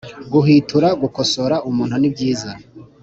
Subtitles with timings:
[0.31, 2.51] Guhwitura Gukosora umuntu ni byiza